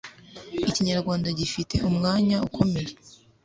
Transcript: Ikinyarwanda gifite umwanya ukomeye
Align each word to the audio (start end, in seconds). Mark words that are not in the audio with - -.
Ikinyarwanda 0.69 1.27
gifite 1.39 1.75
umwanya 1.89 2.37
ukomeye 2.47 2.91